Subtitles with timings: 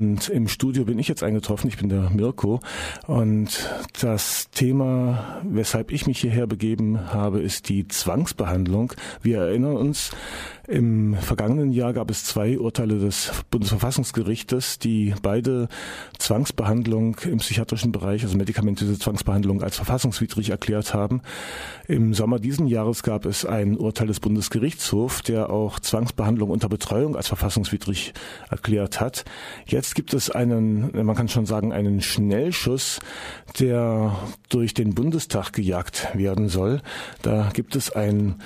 [0.00, 2.60] Und im Studio bin ich jetzt eingetroffen, ich bin der Mirko.
[3.08, 3.68] Und
[4.00, 8.92] das Thema, weshalb ich mich hierher begeben habe, ist die Zwangsbehandlung.
[9.22, 10.12] Wir erinnern uns,
[10.68, 15.68] im vergangenen Jahr gab es zwei Urteile des Bundesverfassungsgerichtes, die beide
[16.18, 21.22] Zwangsbehandlung im psychiatrischen Bereich, also medikamentöse Zwangsbehandlung, als verfassungswidrig erklärt haben.
[21.86, 27.16] Im Sommer diesen Jahres gab es ein Urteil des Bundesgerichtshofs, der auch Zwangsbehandlung unter Betreuung
[27.16, 28.12] als verfassungswidrig
[28.50, 29.24] erklärt hat.
[29.64, 33.00] Jetzt gibt es einen, man kann schon sagen, einen Schnellschuss,
[33.58, 34.14] der
[34.50, 36.82] durch den Bundestag gejagt werden soll.
[37.22, 38.36] Da gibt es ein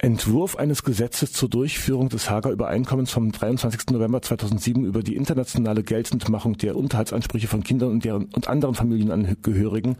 [0.00, 3.90] Entwurf eines Gesetzes zur Durchführung des Hager Übereinkommens vom 23.
[3.90, 9.96] November 2007 über die internationale Geltendmachung der Unterhaltsansprüche von Kindern und, deren, und anderen Familienangehörigen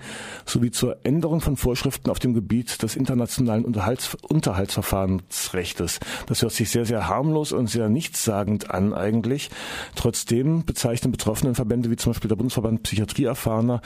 [0.47, 5.99] sowie zur Änderung von Vorschriften auf dem Gebiet des internationalen Unterhalts, Unterhaltsverfahrensrechtes.
[6.27, 9.51] Das hört sich sehr, sehr harmlos und sehr nichtssagend an eigentlich.
[9.97, 13.83] Trotzdem bezeichnen betroffenen Verbände wie zum Beispiel der Bundesverband Psychiatrieerfahrener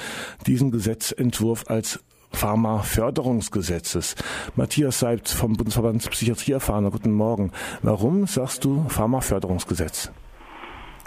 [0.46, 2.00] diesen Gesetzentwurf als
[2.32, 4.16] Pharmaförderungsgesetzes.
[4.56, 6.90] Matthias Seibt vom Bundesverband Psychiatrie erfahren.
[6.90, 7.52] Guten Morgen.
[7.82, 10.12] Warum sagst du Pharmaförderungsgesetz?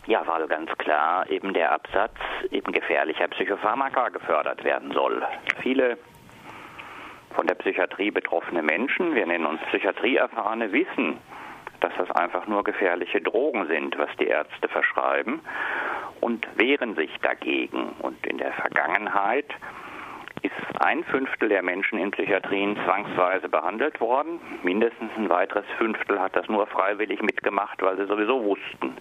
[0.08, 2.16] Ja, weil ganz klar eben der Absatz
[2.52, 5.23] eben gefährlicher Psychopharmaka gefördert werden soll.
[5.62, 5.98] Viele
[7.36, 11.17] von der Psychiatrie betroffene Menschen, wir nennen uns Psychiatrieerfahrene, wissen,
[11.82, 15.42] dass das einfach nur gefährliche Drogen sind, was die Ärzte verschreiben
[16.22, 17.89] und wehren sich dagegen.
[18.00, 19.48] Und in der Vergangenheit
[20.46, 24.40] ist ein Fünftel der Menschen in Psychiatrien zwangsweise behandelt worden.
[24.62, 28.96] Mindestens ein weiteres Fünftel hat das nur freiwillig mitgemacht, weil sie sowieso wussten,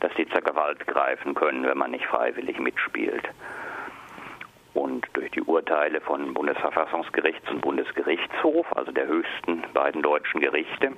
[0.00, 3.28] dass sie zur Gewalt greifen können, wenn man nicht freiwillig mitspielt.
[4.72, 10.92] Und durch die Urteile von Bundesverfassungsgerichts und Bundesgerichtshof, also der höchsten beiden deutschen Gerichte,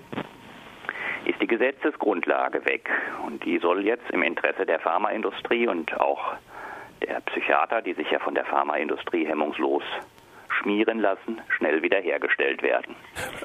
[1.24, 2.88] ist die Gesetzesgrundlage weg.
[3.26, 6.53] Und die soll jetzt im Interesse der Pharmaindustrie und auch der
[7.26, 9.82] Psychiater, die sich ja von der Pharmaindustrie hemmungslos
[10.60, 12.94] schmieren lassen, schnell wiederhergestellt werden.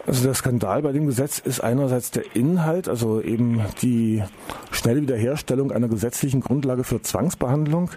[0.06, 4.24] Also der Skandal bei dem Gesetz ist einerseits der Inhalt, also eben die
[4.72, 7.92] schnelle Wiederherstellung einer gesetzlichen Grundlage für Zwangsbehandlung.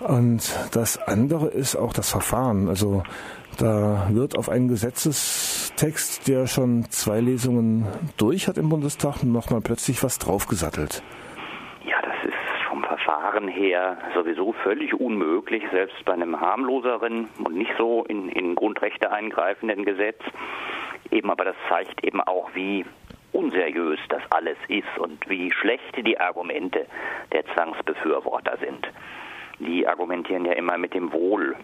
[0.00, 2.68] Und das andere ist auch das Verfahren.
[2.68, 3.02] Also
[3.58, 10.02] da wird auf einen Gesetzestext, der schon zwei Lesungen durch hat im Bundestag, nochmal plötzlich
[10.02, 11.02] was draufgesattelt.
[13.38, 19.12] Verfahren her sowieso völlig unmöglich, selbst bei einem harmloseren und nicht so in, in Grundrechte
[19.12, 20.20] eingreifenden Gesetz.
[21.12, 22.84] Eben, aber das zeigt eben auch, wie
[23.32, 26.86] unseriös das alles ist und wie schlecht die Argumente
[27.32, 28.88] der Zwangsbefürworter sind.
[29.60, 31.54] Die argumentieren ja immer mit dem Wohl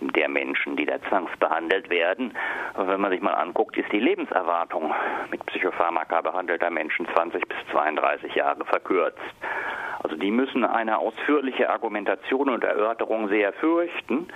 [0.00, 2.32] der Menschen, die da zwangsbehandelt werden.
[2.74, 4.94] Aber wenn man sich mal anguckt, ist die Lebenserwartung
[5.32, 9.18] mit Psychopharmaka behandelter Menschen 20 bis 32 Jahre verkürzt.
[10.02, 14.28] Also die müssen eine ausführliche Argumentation und Erörterung sehr fürchten.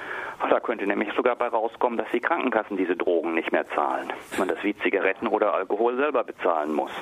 [0.48, 4.08] Da könnte nämlich sogar bei rauskommen, dass die Krankenkassen diese Drogen nicht mehr zahlen.
[4.38, 6.92] Man das wie Zigaretten oder Alkohol selber bezahlen muss.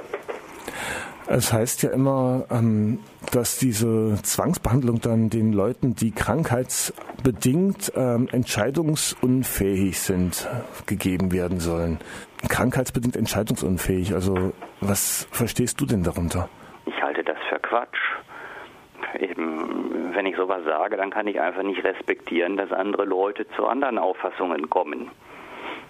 [1.27, 3.01] Es heißt ja immer, ähm,
[3.33, 10.49] dass diese Zwangsbehandlung dann den Leuten, die krankheitsbedingt ähm, entscheidungsunfähig sind,
[10.87, 11.99] gegeben werden sollen.
[12.49, 16.49] Krankheitsbedingt entscheidungsunfähig, also was verstehst du denn darunter?
[16.87, 17.99] Ich halte das für Quatsch.
[19.19, 23.67] Eben, wenn ich sowas sage, dann kann ich einfach nicht respektieren, dass andere Leute zu
[23.67, 25.11] anderen Auffassungen kommen.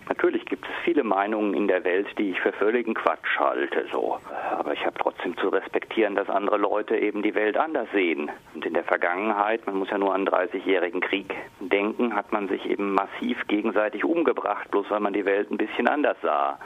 [0.08, 4.18] Natürlich gibt es viele Meinungen in der Welt, die ich für völligen Quatsch halte, so.
[4.58, 8.30] Aber ich habe trotzdem zu respektieren, dass andere Leute eben die Welt anders sehen.
[8.54, 12.48] Und in der Vergangenheit, man muss ja nur an den 30-jährigen Krieg denken, hat man
[12.48, 16.58] sich eben massiv gegenseitig umgebracht, bloß weil man die Welt ein bisschen anders sah.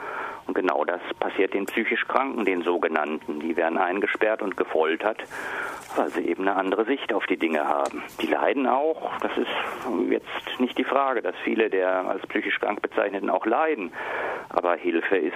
[0.47, 3.39] Und genau das passiert den psychisch Kranken, den sogenannten.
[3.39, 5.23] Die werden eingesperrt und gefoltert,
[5.95, 8.03] weil sie eben eine andere Sicht auf die Dinge haben.
[8.21, 9.47] Die leiden auch, das ist
[10.09, 13.93] jetzt nicht die Frage, dass viele der als psychisch krank bezeichneten auch leiden.
[14.49, 15.33] Aber Hilfe ist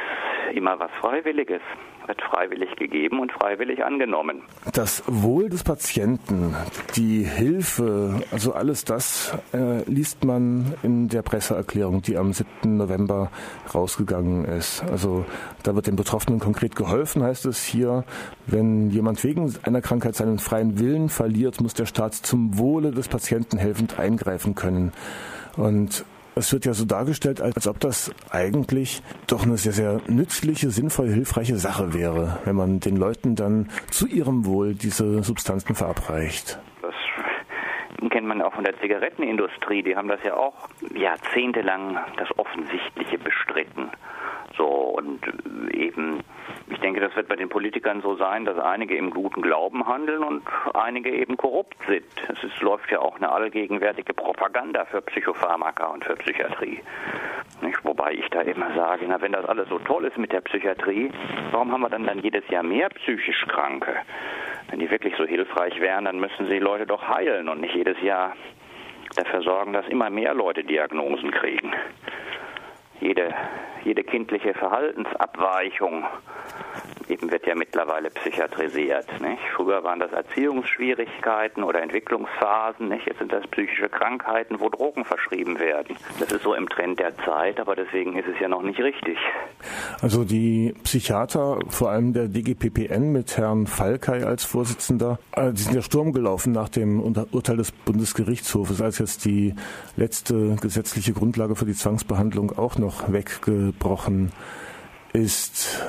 [0.53, 1.62] immer was Freiwilliges,
[2.07, 4.44] wird freiwillig gegeben und freiwillig angenommen.
[4.73, 6.56] Das Wohl des Patienten,
[6.95, 12.77] die Hilfe, also alles das äh, liest man in der Presseerklärung, die am 7.
[12.77, 13.31] November
[13.74, 14.83] rausgegangen ist.
[14.83, 15.25] Also
[15.63, 18.04] da wird den Betroffenen konkret geholfen, heißt es hier.
[18.45, 23.07] Wenn jemand wegen einer Krankheit seinen freien Willen verliert, muss der Staat zum Wohle des
[23.07, 24.94] Patienten helfend eingreifen können.
[25.57, 26.06] Und
[26.39, 31.12] es wird ja so dargestellt, als ob das eigentlich doch eine sehr, sehr nützliche, sinnvolle,
[31.12, 36.60] hilfreiche Sache wäre, wenn man den Leuten dann zu ihrem Wohl diese Substanzen verabreicht.
[36.81, 36.94] Das
[38.12, 39.84] kennt man auch von der Zigarettenindustrie.
[39.84, 43.90] Die haben das ja auch jahrzehntelang das Offensichtliche bestritten.
[44.57, 45.21] So, und
[45.71, 46.21] eben,
[46.69, 50.24] ich denke, das wird bei den Politikern so sein, dass einige im guten Glauben handeln
[50.24, 50.44] und
[50.74, 52.06] einige eben korrupt sind.
[52.27, 56.80] Es ist, läuft ja auch eine allgegenwärtige Propaganda für Psychopharmaka und für Psychiatrie.
[57.62, 57.83] Nicht?
[57.83, 61.12] Wobei ich da immer sage, na, wenn das alles so toll ist mit der Psychiatrie,
[61.51, 63.95] warum haben wir dann, dann jedes Jahr mehr psychisch Kranke?
[64.69, 68.01] Wenn die wirklich so hilfreich wären, dann müssen sie Leute doch heilen und nicht jedes
[68.01, 68.33] Jahr
[69.15, 71.74] dafür sorgen, dass immer mehr Leute Diagnosen kriegen.
[72.99, 73.33] Jede,
[73.83, 76.03] jede kindliche Verhaltensabweichung
[77.09, 79.07] eben wird ja mittlerweile psychiatrisiert.
[79.21, 79.42] Nicht?
[79.56, 83.06] Früher waren das Erziehungsschwierigkeiten oder Entwicklungsphasen, nicht?
[83.07, 85.95] jetzt sind das psychische Krankheiten, wo Drogen verschrieben werden.
[86.19, 89.18] Das ist so im Trend der Zeit, aber deswegen ist es ja noch nicht richtig.
[90.01, 95.75] Also die Psychiater, vor allem der DGPPN mit Herrn Falkei als Vorsitzender, äh, die sind
[95.75, 99.56] ja Sturm gelaufen nach dem Urteil des Bundesgerichtshofes, als jetzt die
[99.95, 104.31] letzte gesetzliche Grundlage für die Zwangsbehandlung auch noch weggebrochen
[105.13, 105.86] ist.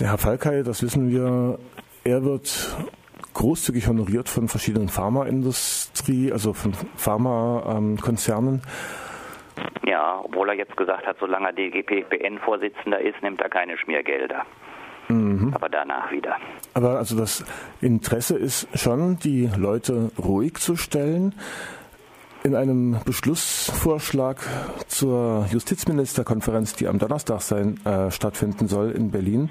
[0.00, 1.58] Der Herr Falkei, das wissen wir,
[2.04, 2.76] er wird
[3.34, 8.62] großzügig honoriert von verschiedenen Pharmaindustrie, also von Pharmakonzernen.
[9.84, 14.44] Ja, obwohl er jetzt gesagt hat, solange er DGPPN-Vorsitzender ist, nimmt er keine Schmiergelder.
[15.08, 15.52] Mhm.
[15.54, 16.36] Aber danach wieder.
[16.74, 17.44] Aber also das
[17.80, 21.34] Interesse ist schon, die Leute ruhig zu stellen.
[22.44, 24.38] In einem Beschlussvorschlag
[24.88, 29.50] zur Justizministerkonferenz, die am Donnerstag sein, äh, stattfinden soll in Berlin,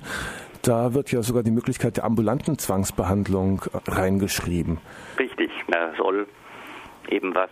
[0.61, 4.79] da wird ja sogar die Möglichkeit der ambulanten Zwangsbehandlung reingeschrieben.
[5.17, 6.27] Richtig, da soll
[7.07, 7.49] eben was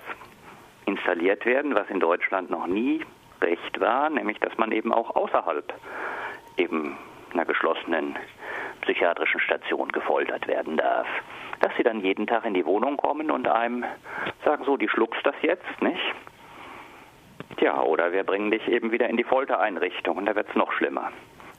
[0.85, 3.05] installiert werden, was in Deutschland noch nie
[3.41, 5.73] recht war, nämlich dass man eben auch außerhalb
[6.57, 6.97] eben
[7.31, 8.17] einer geschlossenen
[8.81, 11.07] psychiatrischen Station gefoltert werden darf
[11.59, 13.83] dass sie dann jeden Tag in die Wohnung kommen und einem
[14.49, 16.01] sagen, so, die schluckst das jetzt, nicht?
[17.57, 20.71] Tja, oder wir bringen dich eben wieder in die Foltereinrichtung und da wird es noch
[20.73, 21.11] schlimmer.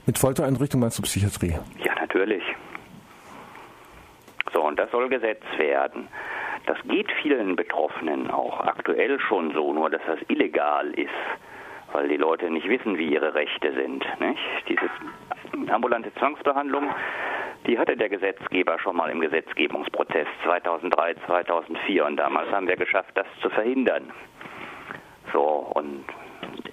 [0.07, 1.55] Mit Foltereinrichtung meinst du Psychiatrie?
[1.85, 2.43] Ja, natürlich.
[4.53, 6.09] So, und das soll Gesetz werden.
[6.67, 11.09] Das geht vielen Betroffenen auch aktuell schon so, nur dass das illegal ist,
[11.93, 14.05] weil die Leute nicht wissen, wie ihre Rechte sind.
[14.19, 14.69] Nicht?
[14.69, 14.91] Diese
[15.73, 16.91] ambulante Zwangsbehandlung
[17.67, 23.11] die hatte der Gesetzgeber schon mal im Gesetzgebungsprozess 2003, 2004 und damals haben wir geschafft,
[23.15, 24.13] das zu verhindern.
[25.33, 26.05] So, und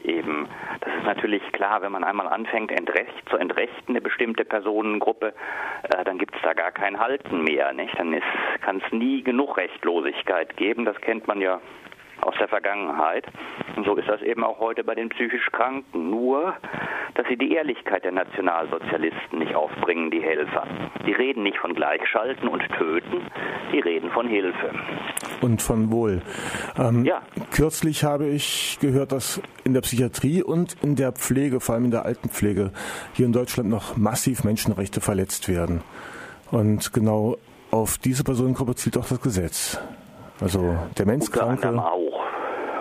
[0.03, 0.47] eben,
[0.81, 5.33] das ist natürlich klar, wenn man einmal anfängt, entrecht, zu entrechten, eine bestimmte Personengruppe,
[5.83, 7.73] äh, dann gibt es da gar kein Halten mehr.
[7.73, 7.97] Nicht?
[7.99, 8.19] Dann
[8.61, 10.85] kann es nie genug Rechtlosigkeit geben.
[10.85, 11.59] Das kennt man ja
[12.27, 13.25] aus der Vergangenheit.
[13.75, 16.09] Und so ist das eben auch heute bei den psychisch Kranken.
[16.09, 16.53] Nur,
[17.15, 20.67] dass sie die Ehrlichkeit der Nationalsozialisten nicht aufbringen, die Helfer.
[21.05, 23.21] Die reden nicht von Gleichschalten und Töten,
[23.71, 24.71] die reden von Hilfe.
[25.41, 26.21] Und von Wohl.
[26.77, 27.21] Ähm, ja.
[27.51, 31.91] Kürzlich habe ich gehört, dass in der Psychiatrie und in der Pflege, vor allem in
[31.91, 32.71] der Altenpflege,
[33.13, 35.81] hier in Deutschland noch massiv Menschenrechte verletzt werden.
[36.51, 37.37] Und genau
[37.71, 39.79] auf diese Personengruppe zielt auch das Gesetz.
[40.39, 41.67] Also Demenzkranke.
[41.67, 42.16] Unter anderem auch.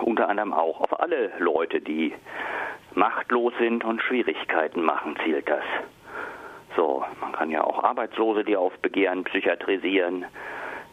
[0.01, 0.81] Unter anderem auch.
[0.81, 2.13] Auf alle Leute, die
[2.93, 5.63] machtlos sind und Schwierigkeiten machen, zielt das.
[6.75, 10.25] So, man kann ja auch Arbeitslose, die auf Begehren psychiatrisieren.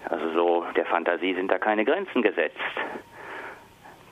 [0.08, 2.58] Also so, der Fantasie sind da keine Grenzen gesetzt.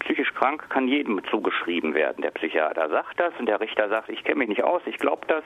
[0.00, 2.22] Psychisch krank kann jedem zugeschrieben werden.
[2.22, 5.26] Der Psychiater sagt das und der Richter sagt, ich kenne mich nicht aus, ich glaube
[5.28, 5.44] das.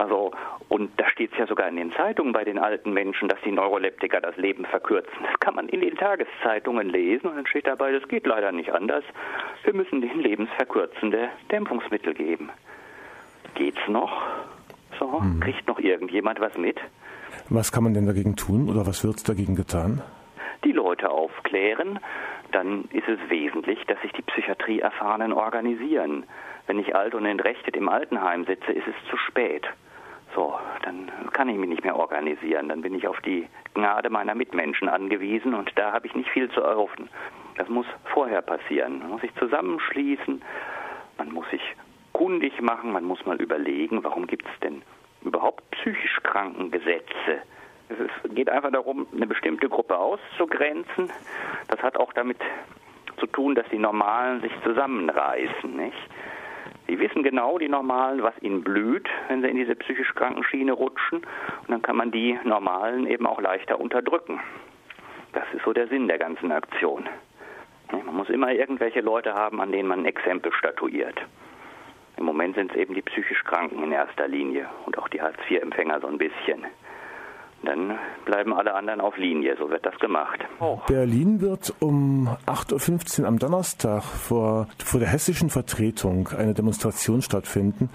[0.00, 0.30] Also,
[0.70, 3.52] und da steht es ja sogar in den Zeitungen bei den alten Menschen, dass die
[3.52, 5.12] Neuroleptiker das Leben verkürzen.
[5.30, 8.72] Das kann man in den Tageszeitungen lesen und dann steht dabei, das geht leider nicht
[8.72, 9.04] anders.
[9.62, 12.48] Wir müssen den lebensverkürzende Dämpfungsmittel geben.
[13.54, 14.22] Geht's noch?
[14.98, 15.40] So, hm.
[15.40, 16.78] kriegt noch irgendjemand was mit?
[17.50, 20.02] Was kann man denn dagegen tun oder was wird dagegen getan?
[20.64, 21.98] Die Leute aufklären,
[22.52, 26.24] dann ist es wesentlich, dass sich die Psychiatrieerfahrenen organisieren.
[26.66, 29.66] Wenn ich alt und entrechtet im Altenheim sitze, ist es zu spät.
[30.34, 32.68] So, dann kann ich mich nicht mehr organisieren.
[32.68, 36.50] Dann bin ich auf die Gnade meiner Mitmenschen angewiesen und da habe ich nicht viel
[36.50, 37.08] zu erhoffen.
[37.56, 39.00] Das muss vorher passieren.
[39.00, 40.42] Man muss sich zusammenschließen,
[41.18, 41.62] man muss sich
[42.12, 44.82] kundig machen, man muss mal überlegen, warum gibt es denn
[45.22, 47.42] überhaupt psychisch Krankengesetze?
[47.88, 51.10] Es geht einfach darum, eine bestimmte Gruppe auszugrenzen.
[51.68, 52.38] Das hat auch damit
[53.18, 55.98] zu tun, dass die Normalen sich zusammenreißen, nicht?
[56.88, 60.72] Die wissen genau, die Normalen, was ihnen blüht, wenn sie in diese psychisch kranken Schiene
[60.72, 61.18] rutschen.
[61.18, 64.40] Und dann kann man die Normalen eben auch leichter unterdrücken.
[65.32, 67.08] Das ist so der Sinn der ganzen Aktion.
[67.92, 71.16] Man muss immer irgendwelche Leute haben, an denen man ein Exempel statuiert.
[72.16, 76.00] Im Moment sind es eben die psychisch Kranken in erster Linie und auch die Hartz-IV-Empfänger
[76.00, 76.66] so ein bisschen.
[77.62, 79.56] Dann bleiben alle anderen auf Linie.
[79.58, 80.40] So wird das gemacht.
[80.86, 87.90] Berlin wird um 8.15 Uhr am Donnerstag vor, vor der hessischen Vertretung eine Demonstration stattfinden